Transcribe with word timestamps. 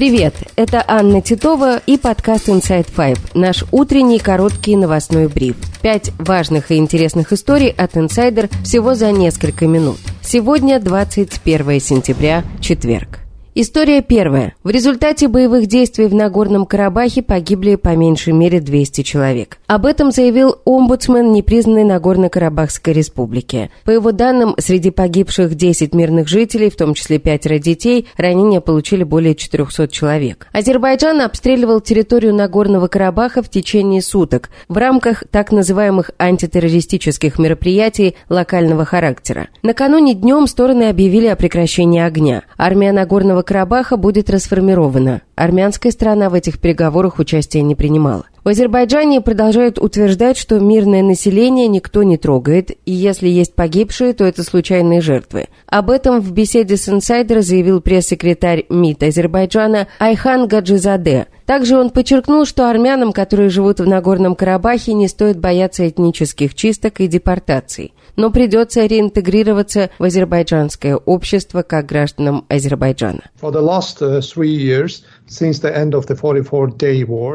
Привет, 0.00 0.32
это 0.56 0.82
Анна 0.88 1.20
Титова 1.20 1.76
и 1.84 1.98
подкаст 1.98 2.48
Inside 2.48 2.86
Five, 2.96 3.18
наш 3.34 3.66
утренний 3.70 4.18
короткий 4.18 4.74
новостной 4.74 5.28
бриф. 5.28 5.56
Пять 5.82 6.12
важных 6.16 6.70
и 6.70 6.76
интересных 6.76 7.34
историй 7.34 7.68
от 7.68 7.96
Insider 7.96 8.50
всего 8.64 8.94
за 8.94 9.12
несколько 9.12 9.66
минут. 9.66 9.98
Сегодня 10.22 10.80
21 10.80 11.80
сентября, 11.80 12.44
четверг. 12.62 13.18
История 13.62 14.00
первая. 14.00 14.54
В 14.64 14.70
результате 14.70 15.28
боевых 15.28 15.66
действий 15.66 16.06
в 16.06 16.14
Нагорном 16.14 16.64
Карабахе 16.64 17.20
погибли 17.20 17.74
по 17.74 17.94
меньшей 17.94 18.32
мере 18.32 18.58
200 18.58 19.02
человек. 19.02 19.58
Об 19.66 19.84
этом 19.84 20.12
заявил 20.12 20.56
омбудсмен 20.64 21.30
непризнанной 21.30 21.84
Нагорно-Карабахской 21.84 22.94
республики. 22.94 23.70
По 23.84 23.90
его 23.90 24.12
данным, 24.12 24.54
среди 24.56 24.90
погибших 24.90 25.56
10 25.56 25.94
мирных 25.94 26.26
жителей, 26.26 26.70
в 26.70 26.76
том 26.76 26.94
числе 26.94 27.18
пятеро 27.18 27.58
детей, 27.58 28.08
ранения 28.16 28.62
получили 28.62 29.02
более 29.02 29.34
400 29.34 29.88
человек. 29.88 30.48
Азербайджан 30.54 31.20
обстреливал 31.20 31.82
территорию 31.82 32.34
Нагорного 32.34 32.86
Карабаха 32.86 33.42
в 33.42 33.50
течение 33.50 34.00
суток 34.00 34.48
в 34.70 34.78
рамках 34.78 35.24
так 35.30 35.52
называемых 35.52 36.12
антитеррористических 36.18 37.38
мероприятий 37.38 38.16
локального 38.30 38.86
характера. 38.86 39.48
Накануне 39.62 40.14
днем 40.14 40.46
стороны 40.46 40.84
объявили 40.84 41.26
о 41.26 41.36
прекращении 41.36 42.00
огня. 42.00 42.44
Армия 42.56 42.92
Нагорного 42.92 43.42
Карабаха 43.50 43.96
будет 43.96 44.30
расформирована. 44.30 45.22
Армянская 45.34 45.90
сторона 45.90 46.30
в 46.30 46.34
этих 46.34 46.60
переговорах 46.60 47.18
участия 47.18 47.62
не 47.62 47.74
принимала. 47.74 48.26
В 48.42 48.48
Азербайджане 48.48 49.20
продолжают 49.20 49.78
утверждать, 49.78 50.38
что 50.38 50.58
мирное 50.60 51.02
население 51.02 51.68
никто 51.68 52.02
не 52.02 52.16
трогает, 52.16 52.70
и 52.86 52.92
если 52.92 53.28
есть 53.28 53.54
погибшие, 53.54 54.14
то 54.14 54.24
это 54.24 54.44
случайные 54.44 55.02
жертвы. 55.02 55.48
Об 55.66 55.90
этом 55.90 56.22
в 56.22 56.32
беседе 56.32 56.78
с 56.78 56.88
инсайдер 56.88 57.42
заявил 57.42 57.82
пресс-секретарь 57.82 58.64
МИД 58.70 59.02
Азербайджана 59.02 59.88
Айхан 59.98 60.48
Гаджизаде. 60.48 61.26
Также 61.44 61.76
он 61.76 61.90
подчеркнул, 61.90 62.46
что 62.46 62.70
армянам, 62.70 63.12
которые 63.12 63.50
живут 63.50 63.80
в 63.80 63.86
Нагорном 63.86 64.36
Карабахе, 64.36 64.94
не 64.94 65.08
стоит 65.08 65.38
бояться 65.38 65.86
этнических 65.86 66.54
чисток 66.54 67.00
и 67.00 67.08
депортаций, 67.08 67.92
но 68.14 68.30
придется 68.30 68.86
реинтегрироваться 68.86 69.90
в 69.98 70.04
азербайджанское 70.04 70.94
общество 70.96 71.62
как 71.62 71.86
гражданам 71.86 72.46
Азербайджана. 72.48 73.22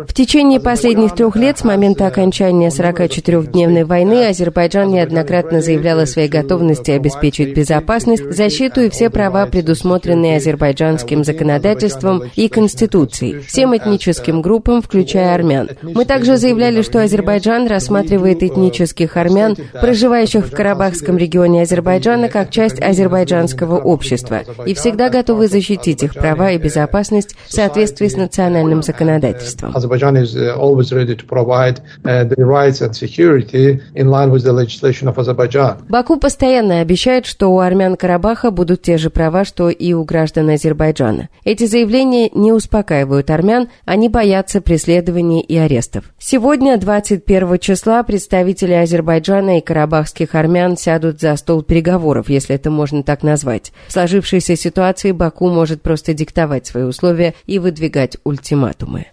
В 0.07 0.13
течение 0.13 0.59
последних 0.61 0.94
трех 1.15 1.35
лет 1.35 1.57
с 1.57 1.63
момента 1.63 2.07
окончания 2.07 2.67
44-дневной 2.67 3.85
войны 3.85 4.27
Азербайджан 4.27 4.89
неоднократно 4.89 5.61
заявлял 5.61 5.99
о 5.99 6.05
своей 6.05 6.27
готовности 6.27 6.91
обеспечить 6.91 7.55
безопасность, 7.55 8.31
защиту 8.31 8.81
и 8.81 8.89
все 8.89 9.09
права, 9.09 9.45
предусмотренные 9.45 10.37
азербайджанским 10.37 11.23
законодательством 11.23 12.23
и 12.35 12.47
конституцией, 12.49 13.39
всем 13.39 13.75
этническим 13.75 14.41
группам, 14.41 14.81
включая 14.81 15.33
армян. 15.33 15.69
Мы 15.81 16.05
также 16.05 16.37
заявляли, 16.37 16.81
что 16.81 17.01
Азербайджан 17.01 17.67
рассматривает 17.67 18.43
этнических 18.43 19.17
армян, 19.17 19.55
проживающих 19.79 20.47
в 20.47 20.51
Карабахском 20.51 21.17
регионе 21.17 21.61
Азербайджана, 21.63 22.29
как 22.29 22.51
часть 22.51 22.81
азербайджанского 22.81 23.77
общества, 23.79 24.41
и 24.65 24.73
всегда 24.73 25.09
готовы 25.09 25.47
защитить 25.47 26.03
их 26.03 26.13
права 26.13 26.51
и 26.51 26.57
безопасность 26.57 27.35
в 27.47 27.53
соответствии 27.53 28.07
с 28.07 28.17
национальным 28.17 28.83
законодательством. 28.83 29.73
Баку 35.89 36.17
постоянно 36.17 36.81
обещает, 36.81 37.25
что 37.25 37.47
у 37.47 37.59
армян 37.59 37.95
Карабаха 37.95 38.51
будут 38.51 38.81
те 38.81 38.97
же 38.97 39.09
права, 39.09 39.45
что 39.45 39.69
и 39.69 39.93
у 39.93 40.03
граждан 40.03 40.49
Азербайджана. 40.49 41.29
Эти 41.43 41.65
заявления 41.65 42.29
не 42.33 42.51
успокаивают 42.51 43.29
армян, 43.29 43.69
они 43.85 44.09
боятся 44.09 44.61
преследований 44.61 45.41
и 45.41 45.57
арестов. 45.57 46.05
Сегодня, 46.19 46.77
21 46.77 47.59
числа, 47.59 48.03
представители 48.03 48.73
Азербайджана 48.73 49.59
и 49.59 49.61
карабахских 49.61 50.35
армян 50.35 50.77
сядут 50.77 51.21
за 51.21 51.35
стол 51.35 51.63
переговоров, 51.63 52.29
если 52.29 52.55
это 52.55 52.69
можно 52.69 53.03
так 53.03 53.23
назвать. 53.23 53.71
В 53.87 53.93
сложившейся 53.93 54.55
ситуации 54.55 55.11
Баку 55.11 55.49
может 55.49 55.81
просто 55.81 56.13
диктовать 56.13 56.67
свои 56.67 56.83
условия 56.83 57.33
и 57.45 57.59
выдвигать 57.59 58.17
ультиматумы. 58.23 59.05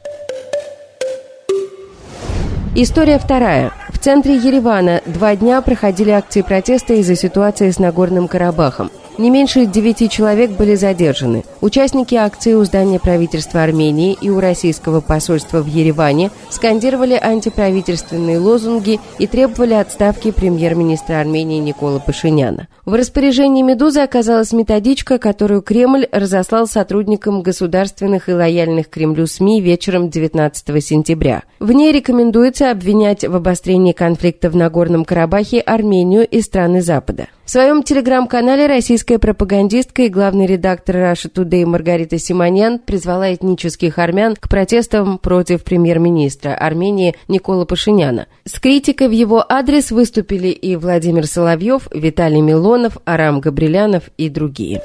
История 2.75 3.19
вторая. 3.19 3.71
В 3.91 3.99
центре 3.99 4.35
Еревана 4.35 5.03
два 5.05 5.37
дня 5.37 5.61
проходили 5.61 6.09
акции 6.09 6.41
протеста 6.41 6.95
из-за 6.95 7.17
ситуации 7.17 7.71
с 7.71 7.79
Нагорным 7.79 8.29
Карабахом. 8.29 8.91
Не 9.19 9.29
меньше 9.29 9.67
девяти 9.67 10.09
человек 10.09 10.53
были 10.53 10.75
задержаны. 10.75 11.45
Участники 11.63 12.17
акции 12.17 12.55
у 12.55 12.65
здания 12.65 12.99
правительства 12.99 13.63
Армении 13.63 14.19
и 14.21 14.31
у 14.31 14.41
российского 14.41 15.01
посольства 15.01 15.63
в 15.63 15.69
Ереване 15.69 16.33
скандировали 16.51 17.15
антиправительственные 17.15 18.41
лозунги 18.41 18.99
и 19.21 19.29
требовали 19.29 19.75
отставки 19.75 20.33
премьер-министра 20.33 21.21
Армении 21.21 21.61
Никола 21.61 22.01
Пашиняна. 22.01 22.67
В 22.85 22.95
распоряжении 22.95 23.63
«Медузы» 23.63 24.01
оказалась 24.01 24.53
методичка, 24.53 25.19
которую 25.19 25.63
Кремль 25.63 26.09
разослал 26.11 26.67
сотрудникам 26.67 27.43
государственных 27.43 28.29
и 28.29 28.33
лояльных 28.33 28.89
Кремлю 28.91 29.29
СМИ 29.29 29.61
вечером 29.61 30.11
19 30.11 30.85
сентября. 30.85 31.45
В 31.61 31.71
ней 31.71 31.93
рекомендуется 31.93 32.73
обвинять 32.73 33.23
в 33.25 33.37
обострении 33.37 33.93
конфликта 33.93 34.51
в 34.51 34.57
Нагорном 34.57 35.05
Карабахе 35.05 35.61
Армению 35.61 36.27
и 36.27 36.41
страны 36.41 36.83
Запада. 36.83 37.29
В 37.45 37.51
своем 37.51 37.83
телеграм-канале 37.83 38.67
российская 38.67 39.19
пропагандистка 39.19 40.03
и 40.03 40.09
главный 40.09 40.47
редактор 40.47 40.97
Russia 40.97 41.31
Today 41.33 41.52
Маргарита 41.55 42.19
Симоньян 42.19 42.79
призвала 42.79 43.35
этнических 43.35 43.99
армян 43.99 44.37
к 44.37 44.49
протестам 44.49 45.19
против 45.19 45.63
премьер-министра 45.65 46.55
Армении 46.55 47.15
Никола 47.29 47.65
Пашиняна. 47.65 48.27
С 48.45 48.59
критикой 48.59 49.09
в 49.09 49.13
его 49.13 49.45
адрес 49.49 49.91
выступили 49.91 50.49
и 50.49 50.77
Владимир 50.77 51.27
Соловьев, 51.27 51.89
Виталий 51.93 52.41
Милонов, 52.41 52.99
Арам 53.05 53.41
Габрилянов 53.41 54.05
и 54.17 54.29
другие. 54.29 54.83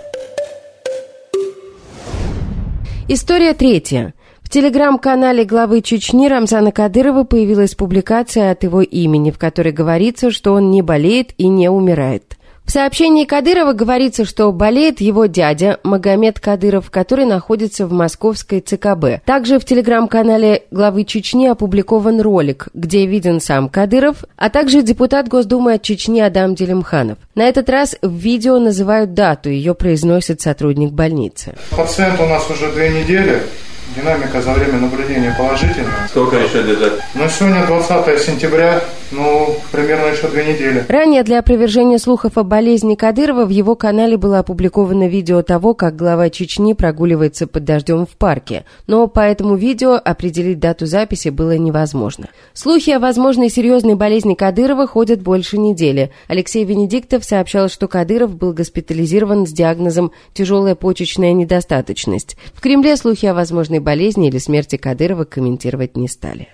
История 3.08 3.54
третья. 3.54 4.14
В 4.42 4.50
телеграм-канале 4.50 5.44
главы 5.44 5.82
Чечни 5.82 6.28
Рамзана 6.28 6.72
Кадырова 6.72 7.24
появилась 7.24 7.76
публикация 7.76 8.52
от 8.52 8.64
его 8.64 8.82
имени, 8.82 9.32
в 9.32 9.38
которой 9.38 9.74
говорится, 9.74 10.32
что 10.32 10.54
он 10.54 10.72
не 10.72 10.82
болеет 10.82 11.34
и 11.38 11.48
не 11.48 11.70
умирает. 11.70 12.38
В 12.68 12.72
сообщении 12.74 13.24
Кадырова 13.24 13.72
говорится, 13.72 14.26
что 14.26 14.52
болеет 14.52 15.00
его 15.00 15.28
дядя 15.28 15.80
Магомед 15.84 16.42
Кадыров, 16.42 16.92
который 16.92 17.24
находится 17.24 17.88
в 17.88 17.94
московской 17.94 18.60
ЦКБ. 18.60 19.24
Также 19.24 19.58
в 19.58 19.64
телеграм-канале 19.64 20.64
главы 20.70 21.06
Чечни 21.06 21.48
опубликован 21.48 22.20
ролик, 22.20 22.68
где 22.74 23.06
виден 23.06 23.40
сам 23.40 23.70
Кадыров, 23.70 24.26
а 24.36 24.50
также 24.50 24.82
депутат 24.82 25.30
Госдумы 25.30 25.76
от 25.76 25.82
Чечни 25.82 26.20
Адам 26.20 26.56
Делимханов. 26.56 27.18
На 27.36 27.44
этот 27.44 27.70
раз 27.70 27.96
в 28.02 28.14
видео 28.14 28.60
называют 28.60 29.14
дату, 29.14 29.50
ее 29.50 29.74
произносит 29.74 30.42
сотрудник 30.42 30.92
больницы. 30.92 31.56
Пациент 31.72 32.20
у 32.20 32.26
нас 32.26 32.52
уже 32.52 32.70
две 32.74 32.90
недели, 32.90 33.44
Динамика 33.98 34.42
за 34.44 34.54
время 34.54 34.78
наблюдения 34.78 35.34
положительная. 35.36 36.08
Сколько 36.08 36.36
еще 36.38 36.62
держать? 36.62 36.94
Ну, 37.16 37.28
сегодня 37.28 37.66
20 37.66 38.20
сентября, 38.22 38.84
ну, 39.10 39.56
примерно 39.72 40.06
еще 40.06 40.28
две 40.28 40.54
недели. 40.54 40.86
Ранее 40.88 41.24
для 41.24 41.40
опровержения 41.40 41.98
слухов 41.98 42.38
о 42.38 42.44
болезни 42.44 42.94
Кадырова 42.94 43.46
в 43.46 43.50
его 43.50 43.76
канале 43.76 44.16
было 44.16 44.40
опубликовано 44.40 45.08
видео 45.08 45.42
того, 45.42 45.74
как 45.74 45.96
глава 45.96 46.30
Чечни 46.30 46.74
прогуливается 46.74 47.48
под 47.48 47.64
дождем 47.64 48.06
в 48.06 48.12
парке. 48.12 48.66
Но 48.86 49.08
по 49.08 49.22
этому 49.22 49.56
видео 49.56 49.94
определить 49.94 50.60
дату 50.60 50.86
записи 50.86 51.30
было 51.30 51.58
невозможно. 51.58 52.28
Слухи 52.54 52.92
о 52.92 53.00
возможной 53.00 53.50
серьезной 53.50 53.96
болезни 53.96 54.36
Кадырова 54.36 54.86
ходят 54.86 55.24
больше 55.24 55.58
недели. 55.58 56.12
Алексей 56.28 56.64
Венедиктов 56.66 57.26
сообщал, 57.26 57.68
что 57.68 57.88
Кадыров 57.88 58.36
был 58.36 58.54
госпитализирован 58.54 59.48
с 59.48 59.52
диагнозом 59.52 60.12
«тяжелая 60.36 60.76
почечная 60.76 61.34
недостаточность». 61.34 62.38
В 62.54 62.62
Кремле 62.62 62.96
слухи 62.96 63.26
о 63.26 63.34
возможной 63.34 63.80
болезни 63.88 64.28
или 64.28 64.38
смерти 64.38 64.76
Кадырова 64.76 65.24
комментировать 65.24 65.96
не 65.96 66.10
стали. 66.10 66.50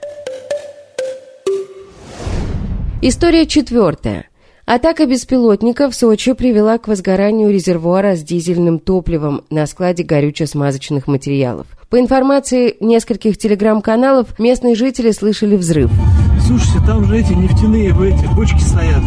История 3.01 3.47
четвертая. 3.47 4.27
Атака 4.67 5.07
беспилотников 5.07 5.93
в 5.93 5.95
Сочи 5.97 6.33
привела 6.33 6.77
к 6.77 6.87
возгоранию 6.87 7.51
резервуара 7.51 8.15
с 8.15 8.21
дизельным 8.21 8.77
топливом 8.77 9.45
на 9.49 9.65
складе 9.65 10.03
горюче-смазочных 10.03 11.07
материалов. 11.07 11.65
По 11.89 11.99
информации 11.99 12.77
нескольких 12.79 13.39
телеграм-каналов, 13.39 14.37
местные 14.37 14.75
жители 14.75 15.09
слышали 15.09 15.55
взрыв. 15.55 15.89
Слушайте, 16.45 16.85
там 16.85 17.03
же 17.05 17.17
эти 17.17 17.33
нефтяные 17.33 17.89
эти 17.89 18.35
бочки 18.35 18.59
стоят. 18.59 19.01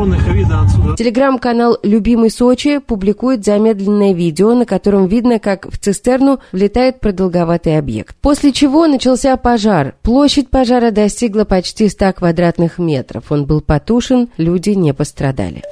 Вон 0.00 0.14
их 0.14 0.26
видно 0.28 0.62
отсюда. 0.62 0.96
Телеграм-канал 0.96 1.76
«Любимый 1.82 2.30
Сочи» 2.30 2.78
публикует 2.78 3.44
замедленное 3.44 4.14
видео, 4.14 4.54
на 4.54 4.64
котором 4.64 5.08
видно, 5.08 5.38
как 5.38 5.70
в 5.70 5.76
цистерну 5.76 6.40
влетает 6.52 7.00
продолговатый 7.00 7.76
объект. 7.76 8.16
После 8.22 8.50
чего 8.52 8.86
начался 8.86 9.36
пожар. 9.36 9.94
Площадь 10.00 10.48
пожара 10.48 10.90
достигла 10.90 11.44
почти 11.44 11.90
100 11.90 12.14
квадратных 12.14 12.78
метров. 12.78 13.30
Он 13.30 13.44
был 13.44 13.60
потушен, 13.60 14.30
люди 14.38 14.70
не 14.70 14.94
пострадали. 14.94 15.62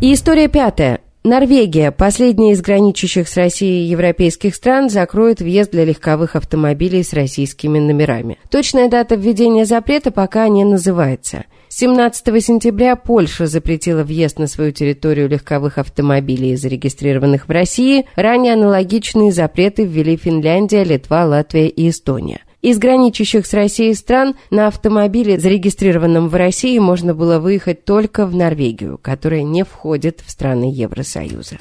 И 0.00 0.14
история 0.14 0.48
пятая. 0.48 1.00
Норвегия, 1.26 1.90
последняя 1.90 2.52
из 2.52 2.60
граничащих 2.60 3.28
с 3.28 3.38
Россией 3.38 3.86
европейских 3.86 4.54
стран, 4.54 4.90
закроет 4.90 5.40
въезд 5.40 5.70
для 5.70 5.86
легковых 5.86 6.36
автомобилей 6.36 7.02
с 7.02 7.14
российскими 7.14 7.78
номерами. 7.78 8.38
Точная 8.50 8.90
дата 8.90 9.14
введения 9.14 9.64
запрета 9.64 10.10
пока 10.10 10.46
не 10.48 10.64
называется. 10.64 11.46
17 11.70 12.44
сентября 12.44 12.94
Польша 12.94 13.46
запретила 13.46 14.04
въезд 14.04 14.38
на 14.38 14.46
свою 14.46 14.72
территорию 14.72 15.30
легковых 15.30 15.78
автомобилей, 15.78 16.56
зарегистрированных 16.56 17.48
в 17.48 17.50
России. 17.50 18.04
Ранее 18.16 18.52
аналогичные 18.52 19.32
запреты 19.32 19.86
ввели 19.86 20.18
Финляндия, 20.18 20.84
Литва, 20.84 21.24
Латвия 21.24 21.68
и 21.68 21.88
Эстония. 21.88 22.40
Из 22.64 22.78
граничащих 22.78 23.44
с 23.46 23.52
Россией 23.52 23.92
стран 23.92 24.36
на 24.48 24.68
автомобиле, 24.68 25.38
зарегистрированном 25.38 26.30
в 26.30 26.34
России, 26.34 26.78
можно 26.78 27.12
было 27.12 27.38
выехать 27.38 27.84
только 27.84 28.24
в 28.24 28.34
Норвегию, 28.34 28.96
которая 28.96 29.42
не 29.42 29.64
входит 29.64 30.22
в 30.24 30.30
страны 30.30 30.72
Евросоюза. 30.72 31.58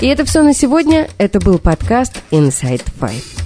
И 0.00 0.06
это 0.08 0.24
все 0.24 0.42
на 0.42 0.52
сегодня. 0.52 1.08
Это 1.18 1.38
был 1.38 1.60
подкаст 1.60 2.20
Inside 2.32 2.86
Five. 2.98 3.37